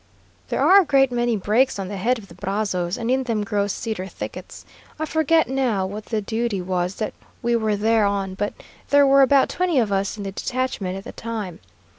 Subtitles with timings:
[0.49, 3.43] "There are a great many brakes on the head of the Brazos, and in them
[3.43, 4.65] grow cedar thickets.
[4.97, 8.55] I forget now what the duty was that we were there on, but
[8.89, 11.59] there were about twenty of us in the detachment at the time.